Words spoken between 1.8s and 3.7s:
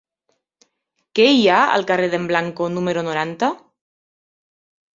carrer d'en Blanco número noranta?